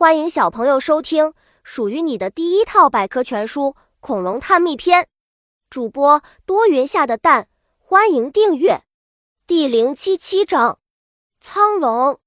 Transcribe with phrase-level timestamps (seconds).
[0.00, 3.64] 欢迎小朋友收听属于你的第一套百科全书
[4.00, 5.02] 《恐龙探秘篇》，
[5.68, 8.80] 主播多云下的蛋，欢迎订阅。
[9.46, 10.78] 第零七七章：
[11.38, 12.18] 苍龙。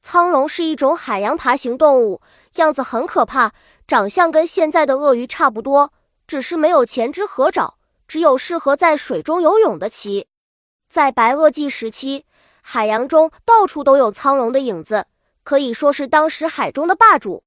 [0.00, 2.22] 苍龙是一种海洋爬行动物，
[2.54, 3.52] 样子很可怕，
[3.86, 5.92] 长相跟现在的鳄鱼差不多，
[6.26, 7.74] 只是没有前肢和爪，
[8.08, 10.26] 只有适合在水中游泳的鳍。
[10.88, 12.24] 在白垩纪时期，
[12.62, 15.06] 海洋中到处都有苍龙的影子。
[15.50, 17.42] 可以说是当时海中的霸主，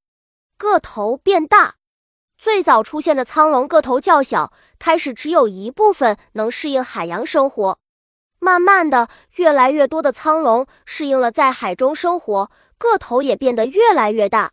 [0.58, 1.76] 个头变大。
[2.38, 7.80] 最早出现的苍龙个头较小，开始只有一部分能适应海洋生活。
[8.40, 14.52] 慢慢的，越来越多的苍龙适应了在海中生活，个头也变得越来越大。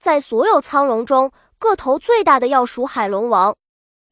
[0.00, 3.54] 在所有苍龙中，个头最大的要数海龙王，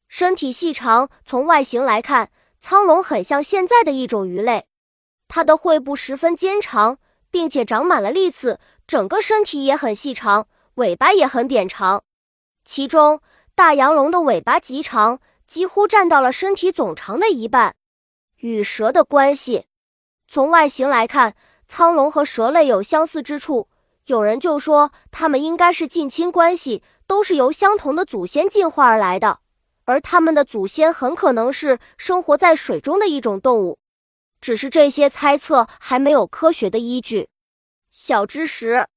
[0.07, 1.09] 身体细长。
[1.25, 4.67] 从外形来看，苍龙很像现在的一种鱼类，
[5.27, 6.99] 它的喙部十分尖长。
[7.29, 12.03] 并且长满了利刺，整个身体也很细长，尾巴也很扁长。
[12.63, 13.21] 其中，
[13.55, 17.75] 大洋龙的尾巴极长，几乎占到了身体总长的一半。
[18.37, 19.65] 与蛇的关系，
[20.27, 21.35] 从外形来看，
[21.67, 23.67] 苍龙和蛇类有相似之处。
[24.05, 29.39] 有人就说，它们应该是近亲关系，都是由相同的祖先进化而来的。
[29.85, 33.79] 而它们的祖先很可能是生活在水中的一种动物。
[34.39, 37.29] 只是这些猜测还没有科学的依据。
[37.89, 38.87] 小知识：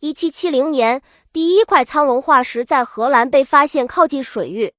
[0.00, 4.74] 一七七零年，第一块苍龙化石在荷兰被发现，靠近水域。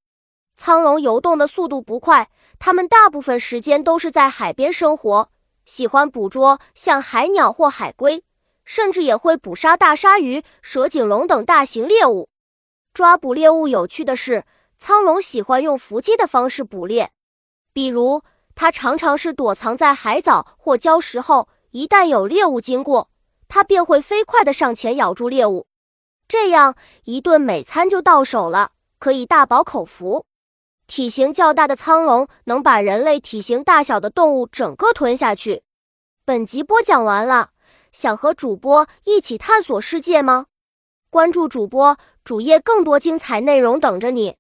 [0.56, 5.30] 苍龙游动的速度不快，它们大部分时间都是在海边生活，
[5.66, 8.24] 喜欢捕捉像海鸟或海龟，
[8.64, 12.30] 甚至也会捕杀大鲨鱼、蛇颈龙等大型猎物。
[12.94, 14.46] 抓捕猎物有趣的是，
[14.78, 17.12] 苍龙喜欢用伏击的方式捕猎，
[17.74, 18.24] 比如。
[18.60, 23.12] 它常常是躲藏在海藻或礁石后，一旦有猎物经过，
[23.48, 25.68] 它便会飞快地上前咬住猎物，
[26.28, 30.26] 这样一顿美餐就到手了，可以大饱口福。
[30.88, 35.62] 体型较大的苍龙能把人类体型大小的动物整个吞下去。
[36.26, 37.52] 本集播讲完了，
[37.92, 40.48] 想和主播一起探索世界吗？
[41.12, 44.36] 关注主播主页，更多精彩内容等着你。